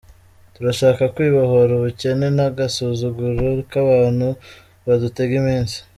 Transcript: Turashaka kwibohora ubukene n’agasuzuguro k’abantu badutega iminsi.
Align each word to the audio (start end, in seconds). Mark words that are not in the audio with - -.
Turashaka 0.53 1.03
kwibohora 1.15 1.71
ubukene 1.75 2.27
n’agasuzuguro 2.37 3.45
k’abantu 3.71 4.27
badutega 4.85 5.33
iminsi. 5.41 5.77